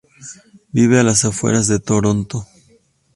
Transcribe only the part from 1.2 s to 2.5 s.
afueras de Toronto.